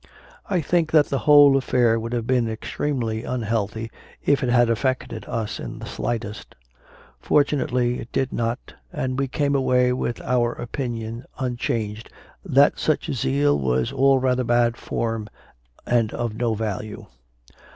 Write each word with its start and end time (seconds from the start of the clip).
I 0.49 0.61
think 0.61 0.89
that 0.93 1.05
the 1.05 1.19
whole 1.29 1.55
affair 1.55 1.99
would 1.99 2.11
have 2.13 2.25
been 2.25 2.49
extremely 2.49 3.23
unhealthy 3.23 3.91
if 4.25 4.41
it 4.41 4.49
had 4.49 4.67
affected 4.67 5.25
us 5.25 5.59
in 5.59 5.77
the 5.77 5.85
slightest. 5.85 6.55
Fortunately 7.19 7.99
it 7.99 8.11
did 8.11 8.33
not, 8.33 8.73
and 8.91 9.19
we 9.19 9.27
came 9.27 9.53
away 9.53 9.93
with 9.93 10.19
our 10.21 10.53
opinion 10.53 11.25
un 11.37 11.55
changed 11.55 12.09
that 12.43 12.79
such 12.79 13.13
zeal 13.13 13.59
was 13.59 13.91
all 13.93 14.17
rather 14.17 14.43
bad 14.43 14.75
form 14.75 15.29
and 15.85 16.11
of 16.15 16.33
no 16.33 16.55
value. 16.55 17.05